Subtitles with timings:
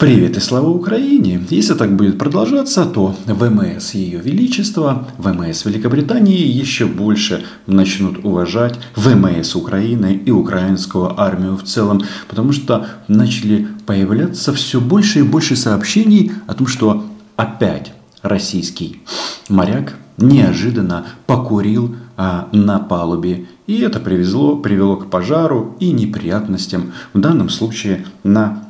[0.00, 1.44] Привет и слава Украине!
[1.50, 9.54] Если так будет продолжаться, то ВМС Ее Величества, ВМС Великобритании еще больше начнут уважать ВМС
[9.56, 16.32] Украины и украинскую армию в целом, потому что начали появляться все больше и больше сообщений
[16.46, 17.04] о том, что
[17.36, 17.92] опять
[18.22, 19.02] российский
[19.50, 23.46] моряк неожиданно покурил а, на палубе.
[23.70, 28.64] И это привезло, привело к пожару и неприятностям, в данном случае на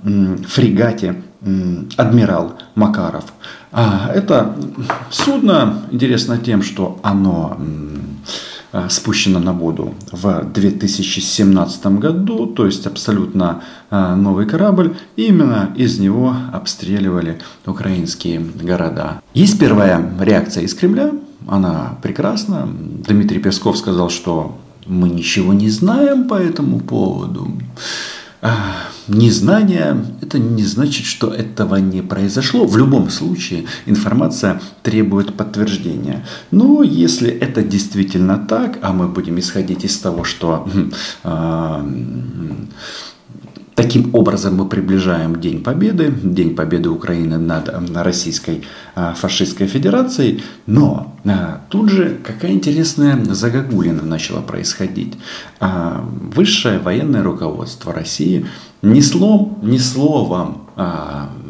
[0.47, 1.23] фрегате
[1.97, 3.25] «Адмирал Макаров».
[3.73, 4.55] А, это
[5.11, 7.57] судно интересно тем, что оно
[8.73, 14.97] а, спущено на воду в 2017 году, то есть абсолютно а, новый корабль.
[15.17, 19.23] И именно из него обстреливали украинские города.
[19.33, 21.13] Есть первая реакция из Кремля,
[21.49, 22.69] она прекрасна.
[23.09, 24.59] Дмитрий Песков сказал, что
[24.91, 27.49] мы ничего не знаем по этому поводу.
[28.43, 28.75] А,
[29.07, 32.65] незнание– это не значит, что этого не произошло.
[32.67, 36.25] В любом случае информация требует подтверждения.
[36.51, 40.67] Но если это действительно так, а мы будем исходить из того, что
[41.23, 41.85] э,
[43.81, 48.63] Таким образом мы приближаем День Победы, День Победы Украины над Российской
[48.95, 50.43] а, фашистской федерацией.
[50.67, 55.15] Но а, тут же какая интересная загогулина начала происходить.
[55.61, 58.45] А, высшее военное руководство России
[58.83, 60.67] ни словом, ни словом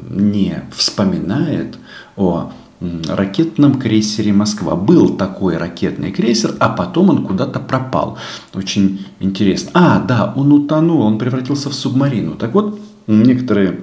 [0.09, 1.79] не вспоминает
[2.17, 4.75] о ракетном крейсере «Москва».
[4.75, 8.19] Был такой ракетный крейсер, а потом он куда-то пропал.
[8.55, 9.71] Очень интересно.
[9.75, 12.37] А, да, он утонул, он превратился в субмарину.
[12.37, 13.81] Так вот, некоторые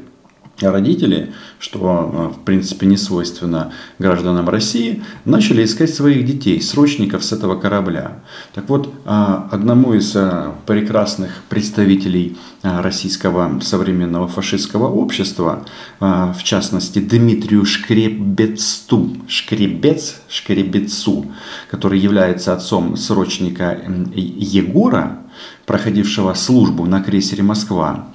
[0.62, 7.32] родители, что э, в принципе не свойственно гражданам России, начали искать своих детей, срочников с
[7.32, 8.20] этого корабля.
[8.54, 15.66] Так вот, а, одному из э, прекрасных представителей э, российского современного фашистского общества,
[16.00, 21.32] в частности Дмитрию Шкребецту, Шкребец, Шкребецу,
[21.70, 23.80] который является отцом срочника
[24.14, 25.20] Егора,
[25.66, 28.08] проходившего службу на крейсере «Москва»,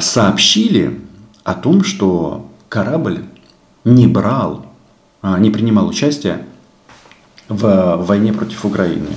[0.00, 1.00] сообщили,
[1.46, 3.24] о том, что корабль
[3.84, 4.66] не брал,
[5.22, 6.44] а, не принимал участие
[7.48, 9.10] в войне против Украины.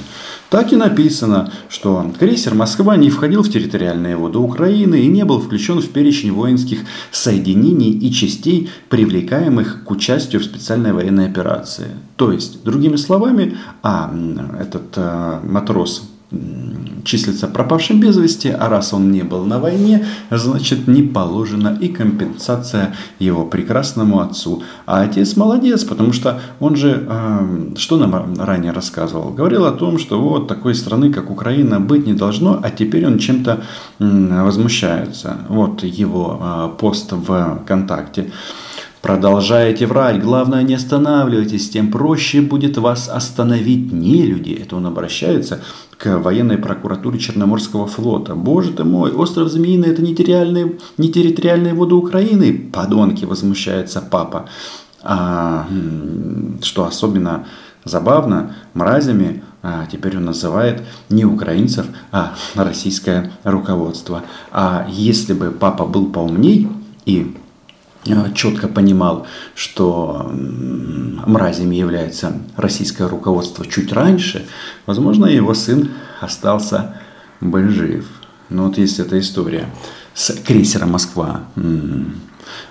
[0.52, 5.42] Так и написано, что крейсер «Москва» не входил в территориальные воды Украины и не был
[5.42, 6.82] включен в перечень воинских
[7.12, 11.88] соединений и частей, привлекаемых к участию в специальной военной операции.
[12.16, 14.14] То есть, другими словами, а
[14.60, 16.08] этот а, матрос
[17.04, 21.88] числится пропавшим без вести, а раз он не был на войне, значит не положена и
[21.88, 24.64] компенсация его прекрасному отцу.
[24.86, 29.98] А отец молодец, потому что он же, э, что нам ранее рассказывал, говорил о том,
[29.98, 33.64] что вот такой страны, как Украина, быть не должно, а теперь он чем-то
[34.00, 35.38] э, возмущается.
[35.50, 38.32] Вот его э, пост в ВКонтакте.
[39.02, 44.52] Продолжаете врать, главное не останавливайтесь, тем проще будет вас остановить не люди.
[44.52, 45.62] Это он обращается
[45.98, 48.36] к военной прокуратуре Черноморского флота.
[48.36, 52.70] Боже ты мой, остров Змеиный это не территориальные, не территориальные воды Украины.
[52.74, 54.50] Подонки, возмущается папа.
[55.02, 55.66] А,
[56.62, 57.46] что особенно
[57.86, 64.24] забавно, мразями а, теперь он называет не украинцев, а российское руководство.
[64.52, 66.70] А если бы папа был поумней
[67.06, 67.36] и
[68.34, 74.48] четко понимал, что мразями является российское руководство чуть раньше,
[74.86, 75.90] возможно, его сын
[76.22, 76.96] остался
[77.42, 78.06] бы жив.
[78.50, 79.70] Но вот есть эта история
[80.14, 81.44] с крейсером «Москва»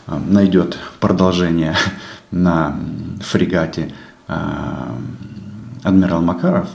[0.07, 1.77] найдет продолжение
[2.31, 2.79] на
[3.21, 3.95] фрегате
[4.27, 4.35] э,
[5.85, 6.69] «Адмирал Макаров»,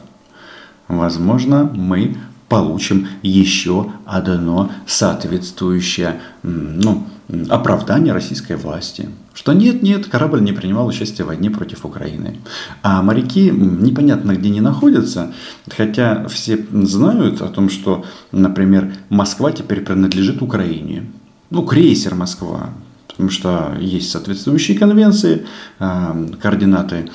[0.87, 2.17] возможно, мы
[2.53, 7.07] получим еще одно соответствующее ну,
[7.49, 9.09] оправдание российской власти.
[9.33, 12.37] Что нет, нет, корабль не принимал участие в войне против Украины.
[12.83, 15.33] А моряки непонятно где не находятся,
[15.67, 21.11] хотя все знают о том, что, например, Москва теперь принадлежит Украине.
[21.49, 22.69] Ну, крейсер Москва,
[23.13, 25.45] потому что есть соответствующие конвенции,
[25.79, 27.09] а, координаты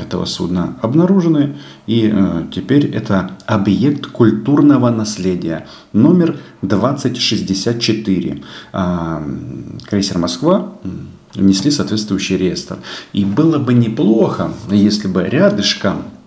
[0.00, 1.56] этого судна обнаружены,
[1.86, 8.42] и э, теперь это объект культурного наследия номер 2064.
[8.72, 9.22] А,
[9.86, 10.72] крейсер «Москва»
[11.34, 12.78] внесли соответствующий реестр.
[13.12, 16.19] И было бы неплохо, если бы рядышком Э,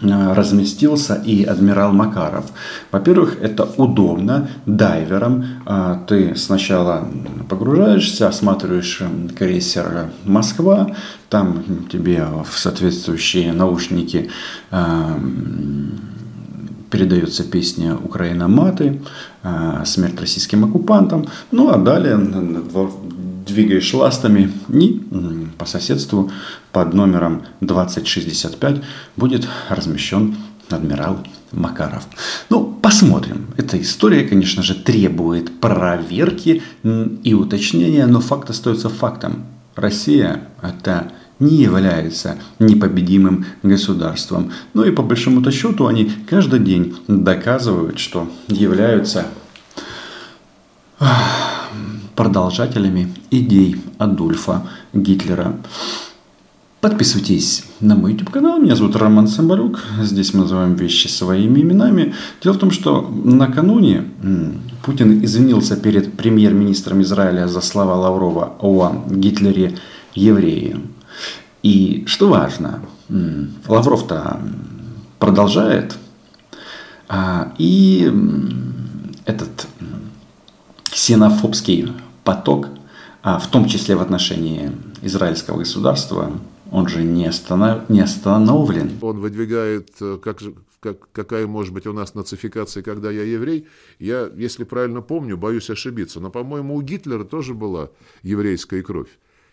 [0.00, 2.44] разместился и адмирал Макаров.
[2.92, 5.44] Во-первых, это удобно дайверам.
[5.66, 7.08] Э, ты сначала
[7.48, 10.94] погружаешься, осматриваешь э, крейсер Москва,
[11.30, 14.30] там тебе в соответствующие наушники
[16.88, 19.02] передается песня «Украина маты»,
[19.84, 21.26] «Смерть российским оккупантам».
[21.50, 22.16] Ну а далее
[23.46, 25.00] двигаешь ластами, и
[25.58, 26.30] по соседству
[26.72, 28.82] под номером 2065
[29.16, 30.36] будет размещен
[30.68, 31.18] адмирал
[31.52, 32.06] Макаров.
[32.50, 33.46] Ну, посмотрим.
[33.56, 39.46] Эта история, конечно же, требует проверки и уточнения, но факт остается фактом.
[39.76, 44.52] Россия– это не является непобедимым государством.
[44.72, 49.26] Ну и по большому-то счету они каждый день доказывают, что являются
[52.16, 55.56] продолжателями идей Адольфа Гитлера.
[56.80, 58.58] Подписывайтесь на мой YouTube канал.
[58.58, 59.80] Меня зовут Роман Самбалюк.
[60.02, 62.14] Здесь мы называем вещи своими именами.
[62.42, 64.04] Дело в том, что накануне
[64.84, 69.76] Путин извинился перед премьер-министром Израиля за слова Лаврова о Гитлере
[70.14, 70.80] евреи.
[71.62, 72.82] И что важно,
[73.66, 74.40] Лавров-то
[75.18, 75.96] продолжает,
[77.08, 78.12] а, и
[79.24, 79.66] этот
[80.84, 81.92] ксенофобский
[82.26, 82.68] поток,
[83.22, 84.70] а, в том числе в отношении
[85.00, 86.32] израильского государства,
[86.70, 87.88] он же не, останов...
[87.88, 88.90] не остановлен.
[89.00, 90.42] Он выдвигает, э, как,
[90.80, 93.66] как, какая может быть у нас нацификация, когда я еврей.
[93.98, 97.88] Я, если правильно помню, боюсь ошибиться, но, по-моему, у Гитлера тоже была
[98.22, 99.08] еврейская кровь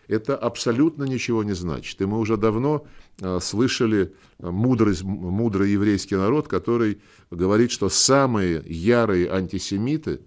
[0.08, 2.00] это абсолютно ничего не значит.
[2.00, 2.86] И мы уже давно
[3.20, 7.00] э, слышали э, мудрый, мудрый еврейский народ, который
[7.30, 10.20] говорит, что самые ярые антисемиты,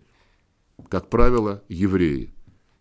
[0.90, 2.34] как правило, евреи.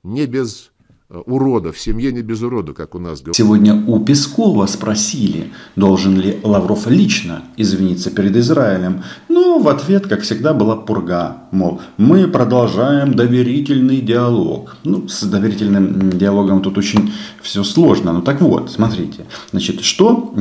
[0.06, 0.70] Не без
[1.08, 3.36] Э, урода, в семье не без урода, как у нас говорят.
[3.36, 9.04] Сегодня у Пескова спросили, должен ли Лавров лично извиниться перед Израилем.
[9.28, 11.36] Но в ответ, как всегда, была пурга.
[11.52, 14.76] Мол, мы продолжаем доверительный диалог.
[14.82, 18.12] Ну, с доверительным диалогом тут очень все сложно.
[18.12, 19.26] Ну так вот, смотрите.
[19.52, 20.34] Значит, что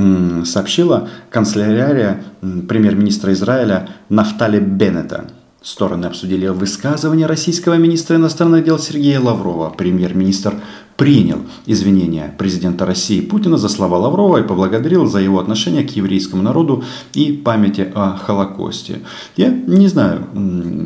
[0.46, 5.30] сообщила канцелярия премьер-министра Израиля Нафтали Беннета?
[5.66, 9.72] Стороны обсудили высказывание российского министра иностранных дел Сергея Лаврова.
[9.72, 10.62] Премьер-министр
[10.96, 16.44] принял извинения президента России Путина за слова Лаврова и поблагодарил за его отношение к еврейскому
[16.44, 16.84] народу
[17.16, 19.00] и памяти о Холокосте.
[19.38, 20.28] Я не знаю,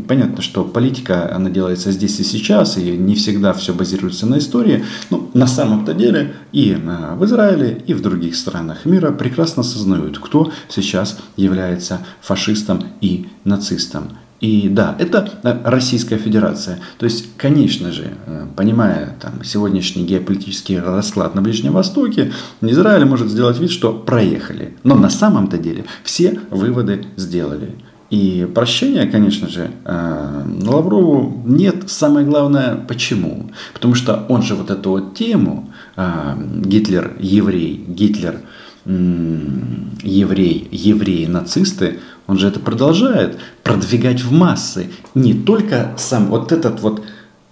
[0.07, 4.85] понятно, что политика, она делается здесь и сейчас, и не всегда все базируется на истории,
[5.09, 10.19] но на самом-то деле и э, в Израиле, и в других странах мира прекрасно осознают,
[10.19, 14.11] кто сейчас является фашистом и нацистом.
[14.41, 16.79] И да, это э, Российская Федерация.
[16.97, 22.31] То есть, конечно же, э, понимая там, сегодняшний геополитический расклад на Ближнем Востоке,
[22.61, 24.77] Израиль может сделать вид, что проехали.
[24.83, 27.75] Но на самом-то деле все выводы сделали.
[28.09, 31.89] И прощения, конечно же, э, Лаврову нет.
[31.89, 33.51] Самое главное, почему?
[33.73, 38.39] Потому что он же вот эту вот тему Гитлер еврей, Гитлер
[38.85, 41.99] еврей, евреи нацисты,
[42.29, 44.91] он же это продолжает продвигать в массы.
[45.15, 47.03] Не только сам вот этот вот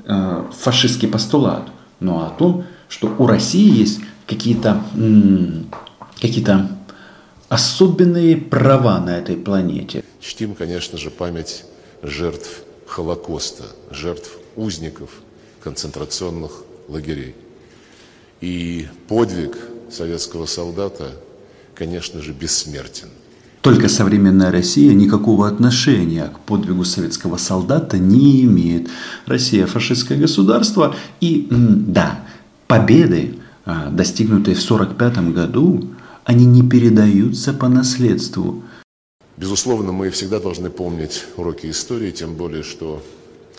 [0.06, 1.69] э, фашистский постулат,
[2.00, 4.83] но о том, что у России есть какие-то
[6.21, 6.69] какие-то
[7.50, 10.03] особенные права на этой планете.
[10.19, 11.65] Чтим, конечно же, память
[12.03, 15.09] жертв Холокоста, жертв узников
[15.63, 16.51] концентрационных
[16.88, 17.35] лагерей.
[18.41, 19.57] И подвиг
[19.89, 21.13] советского солдата,
[21.73, 23.09] конечно же, бессмертен.
[23.67, 28.87] Только современная Россия никакого отношения к подвигу советского солдата не имеет.
[29.25, 30.95] Россия фашистское государство.
[31.19, 32.23] И да,
[32.67, 33.35] победы,
[33.65, 35.89] а, достигнутые в 1945 году,
[36.23, 38.63] они не передаются по наследству.
[39.35, 43.03] Безусловно, мы всегда должны помнить уроки истории, тем более, что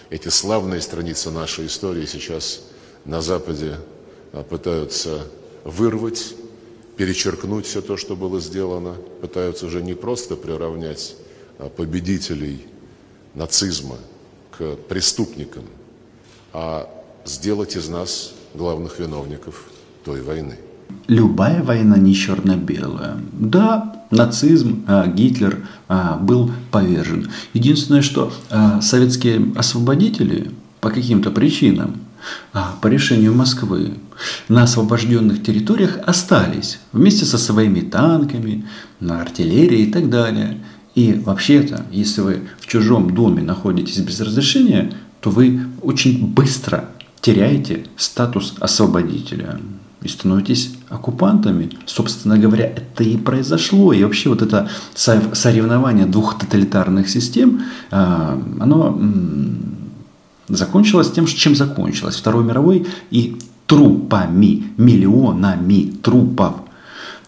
[0.08, 2.62] эти славные страницы нашей истории сейчас
[3.04, 3.74] на Западе
[4.32, 5.26] а, пытаются
[5.64, 6.34] вырвать
[6.98, 11.14] перечеркнуть все то, что было сделано, пытаются уже не просто приравнять
[11.58, 12.66] а, победителей
[13.34, 13.96] нацизма
[14.50, 15.62] к преступникам,
[16.52, 16.90] а
[17.24, 19.66] сделать из нас главных виновников
[20.04, 20.56] той войны.
[21.06, 23.18] Любая война не черно-белая.
[23.32, 27.30] Да, нацизм, а, Гитлер а, был повержен.
[27.52, 28.32] Единственное, что
[28.82, 30.50] советские освободители
[30.80, 32.00] по каким-то причинам
[32.52, 33.94] а, по решению Москвы
[34.48, 38.66] на освобожденных территориях остались вместе со своими танками,
[39.00, 40.58] на артиллерии и так далее.
[40.94, 46.86] И вообще-то, если вы в чужом доме находитесь без разрешения, то вы очень быстро
[47.20, 49.60] теряете статус освободителя
[50.02, 51.70] и становитесь оккупантами.
[51.86, 53.92] Собственно говоря, это и произошло.
[53.92, 58.96] И вообще вот это соревнование двух тоталитарных систем, а, оно
[60.48, 62.16] закончилась тем, чем закончилась.
[62.16, 63.36] Второй мировой и
[63.66, 66.54] трупами, миллионами трупов.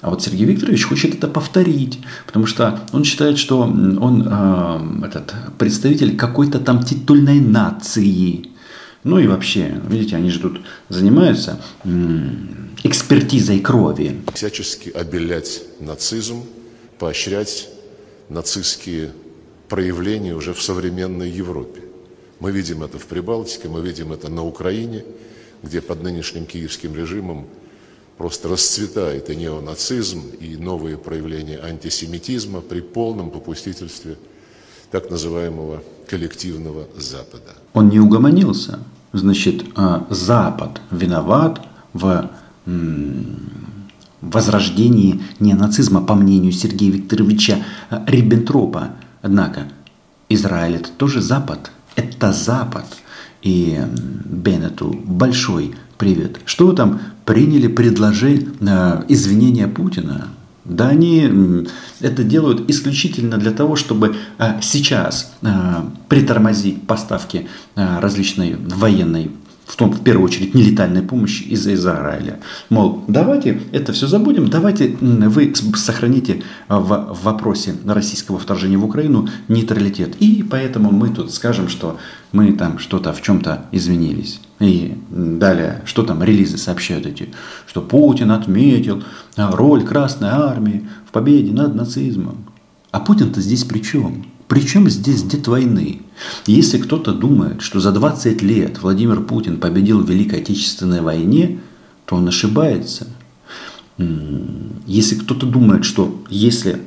[0.00, 5.34] А вот Сергей Викторович хочет это повторить, потому что он считает, что он э, этот
[5.58, 8.46] представитель какой-то там титульной нации,
[9.04, 11.60] Ну и вообще, видите, они же тут занимаются
[12.82, 14.20] экспертизой крови.
[14.34, 16.44] Всячески обелять нацизм,
[16.98, 17.68] поощрять
[18.30, 19.12] нацистские
[19.68, 21.89] проявления уже в современной Европе.
[22.40, 25.04] Мы видим это в Прибалтике, мы видим это на Украине,
[25.62, 27.46] где под нынешним киевским режимом
[28.16, 34.16] просто расцветает и неонацизм, и новые проявления антисемитизма при полном попустительстве
[34.90, 37.54] так называемого коллективного Запада.
[37.74, 38.80] Он не угомонился.
[39.12, 41.60] Значит, а, Запад виноват
[41.92, 42.30] в
[44.20, 47.64] возрождении неонацизма, по мнению Сергея Викторовича
[48.06, 48.92] Риббентропа.
[49.22, 49.68] Однако
[50.28, 51.70] Израиль это тоже Запад.
[52.00, 52.86] Это Запад.
[53.42, 53.78] И
[54.24, 56.40] Беннету большой привет.
[56.46, 60.28] Что вы там приняли предложи э, извинения Путина?
[60.64, 61.66] Да они
[62.00, 65.48] это делают исключительно для того, чтобы э, сейчас э,
[66.08, 69.30] притормозить поставки различной военной
[69.70, 72.40] в том, в первую очередь, нелетальной помощи из Израиля.
[72.70, 80.16] Мол, давайте это все забудем, давайте вы сохраните в вопросе российского вторжения в Украину нейтралитет.
[80.18, 81.98] И поэтому мы тут скажем, что
[82.32, 84.40] мы там что-то в чем-то извинились.
[84.58, 87.28] И далее, что там релизы сообщают эти,
[87.68, 89.04] что Путин отметил
[89.36, 92.44] роль Красной Армии в победе над нацизмом.
[92.90, 94.26] А Путин-то здесь при чем?
[94.50, 96.02] Причем здесь дед войны?
[96.44, 101.60] Если кто-то думает, что за 20 лет Владимир Путин победил в Великой Отечественной войне,
[102.04, 103.06] то он ошибается.
[103.96, 106.82] Если кто-то думает, что если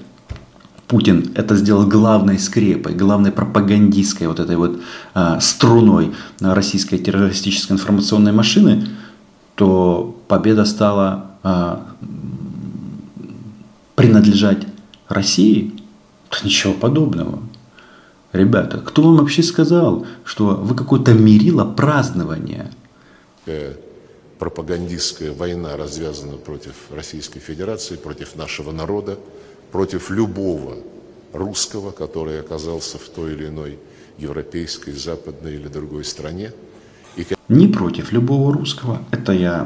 [0.90, 4.82] Путин это сделал главной скрепой, главной пропагандистской вот этой вот
[5.14, 8.90] а, струной российской террористической информационной машины,
[9.56, 11.88] то победа стала а,
[13.96, 14.68] принадлежать
[15.08, 15.72] России,
[16.30, 17.40] то ничего подобного.
[18.34, 22.72] Ребята, кто вам вообще сказал, что вы какое-то мерило празднования?
[23.46, 23.76] Э,
[24.40, 29.20] пропагандистская война развязана против Российской Федерации, против нашего народа,
[29.72, 30.78] против любого
[31.32, 33.80] русского, который оказался в той или иной
[34.18, 36.52] европейской, западной или другой стране–
[37.50, 39.00] не против любого русского.
[39.12, 39.66] Это я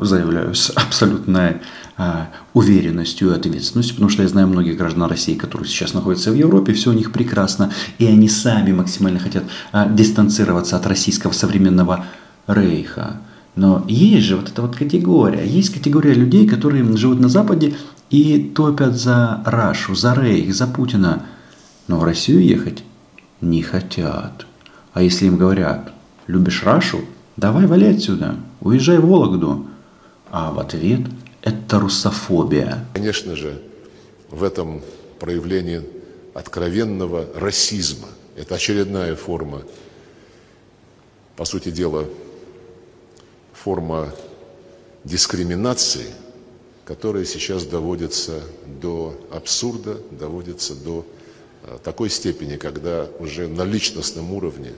[0.00, 1.58] заявляю с абсолютной
[1.96, 6.34] а, уверенностью и ответственностью, потому что я знаю многих граждан России, которые сейчас находятся в
[6.34, 12.06] Европе, все у них прекрасно, и они сами максимально хотят а, дистанцироваться от российского современного
[12.46, 13.20] рейха.
[13.54, 17.76] Но есть же вот эта вот категория, есть категория людей, которые живут на Западе
[18.10, 21.22] и топят за Рашу, за Рейх, за Путина,
[21.88, 22.82] но в Россию ехать
[23.40, 24.46] не хотят.
[24.94, 25.92] А если им говорят,
[26.26, 27.04] любишь Рашу?
[27.36, 29.66] Давай вали отсюда, уезжай в Вологду.
[30.30, 31.00] А в ответ
[31.42, 32.86] это русофобия.
[32.94, 33.60] Конечно же,
[34.30, 34.82] в этом
[35.18, 35.82] проявлении
[36.34, 38.08] откровенного расизма.
[38.36, 39.62] Это очередная форма,
[41.36, 42.06] по сути дела,
[43.52, 44.12] форма
[45.04, 46.06] дискриминации,
[46.84, 48.40] которая сейчас доводится
[48.80, 51.06] до абсурда, доводится до
[51.62, 54.72] а, такой степени, когда уже на личностном уровне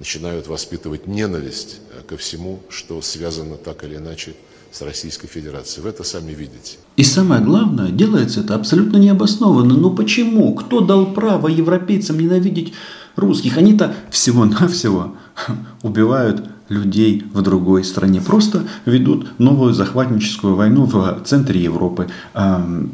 [0.00, 4.34] начинают воспитывать ненависть э, ко всему, что связано так или иначе
[4.72, 5.84] с Российской Федерацией.
[5.84, 6.78] Вы это сами видите.
[6.96, 9.74] И самое главное, делается это абсолютно необоснованно.
[9.74, 10.54] Но почему?
[10.54, 12.72] Кто дал право европейцам ненавидеть
[13.16, 13.58] русских?
[13.58, 15.14] Они-то всего-навсего
[15.82, 18.20] убивают людей в другой стране.
[18.20, 22.08] Просто ведут новую захватническую войну в центре Европы.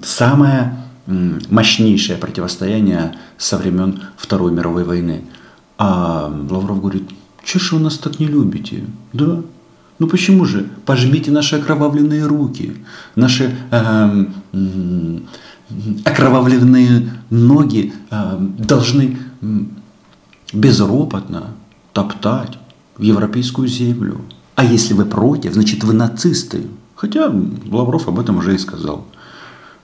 [0.02, 5.24] Самое мощнейшее противостояние со времен Второй мировой войны.
[5.78, 7.10] А Лавров говорит,
[7.44, 8.84] что ж вы нас так не любите?
[9.12, 9.42] Да?
[9.98, 10.68] Ну почему же?
[10.84, 12.74] Пожмите наши окровавленные руки,
[13.14, 14.26] наши э,
[16.04, 19.18] окровавленные ноги э, должны
[20.52, 21.48] безропотно
[21.92, 22.58] топтать
[22.96, 24.20] в европейскую землю.
[24.54, 26.62] А если вы против, значит вы нацисты.
[26.94, 27.32] Хотя
[27.70, 29.06] Лавров об этом уже и сказал.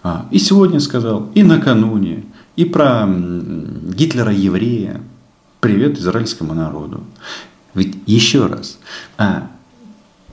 [0.03, 2.25] А, и сегодня сказал, и накануне,
[2.57, 5.01] и про Гитлера-еврея.
[5.62, 7.04] Привет израильскому народу.
[7.75, 8.81] Ведь еще раз,
[9.16, 9.49] а,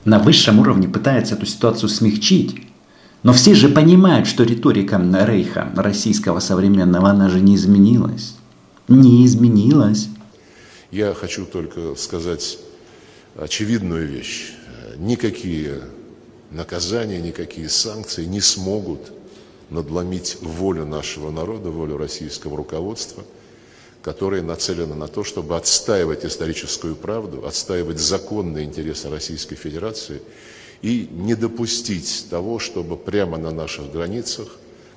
[0.04, 2.66] на высшем уровне пытается эту ситуацию смягчить,
[3.22, 8.34] но все же понимают, что риторика Рейха, российского современного, она же не изменилась.
[8.88, 10.08] Не изменилась.
[10.90, 12.58] Я хочу только сказать
[13.36, 14.54] очевидную вещь.
[14.96, 15.82] Никакие
[16.50, 19.12] наказания, никакие санкции не смогут
[19.70, 23.22] надломить волю нашего народа, волю российского руководства–
[24.02, 30.22] которая нацелена на то, чтобы отстаивать историческую правду, отстаивать законные интересы Российской Федерации
[30.82, 34.48] и не допустить того, чтобы прямо на наших границах,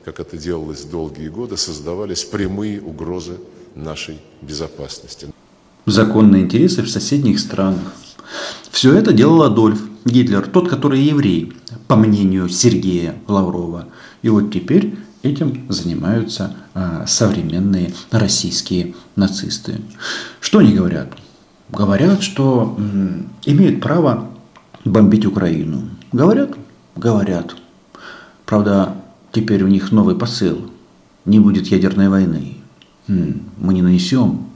[0.05, 3.37] как это делалось долгие годы, создавались прямые угрозы
[3.75, 5.27] нашей безопасности.
[5.85, 7.93] Законные интересы в соседних странах.
[8.71, 11.53] Все это делал Адольф Гитлер, тот, который еврей,
[11.87, 13.87] по мнению Сергея Лаврова.
[14.21, 19.81] И вот теперь этим занимаются а, современные российские нацисты.
[20.39, 21.13] Что они говорят?
[21.69, 22.77] Говорят, что
[23.45, 24.29] имеют право
[24.85, 25.89] бомбить Украину.
[26.11, 26.51] Говорят?
[26.95, 27.55] Говорят.
[28.45, 28.95] Правда,
[29.31, 30.69] теперь у них новый посыл.
[31.25, 32.57] Не будет ядерной войны.
[33.07, 34.49] Мы не нанесем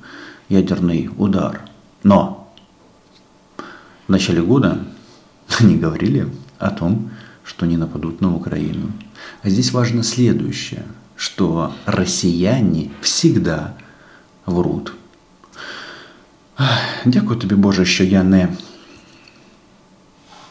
[0.50, 1.62] ядерный удар.
[2.04, 2.54] Но
[4.08, 4.80] в начале года
[5.60, 6.28] они говорили
[6.60, 7.10] о том,
[7.44, 8.92] что не нападут на Украину.
[9.44, 10.84] А здесь важно следующее,
[11.16, 13.74] что россияне всегда
[14.46, 14.94] врут.
[17.06, 18.50] Дякую тобі, Боже, що я не,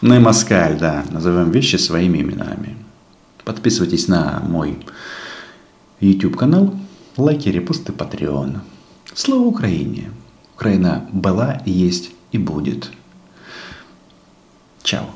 [0.03, 2.77] не москаль, да, назовем вещи своими именами.
[3.45, 4.77] Подписывайтесь на мой
[6.01, 6.75] YouTube канал,
[7.17, 8.61] лайки, репосты, Patreon.
[9.15, 10.11] Слава Украине!
[10.57, 12.91] Украина была, есть и будет.
[14.83, 15.11] Чао.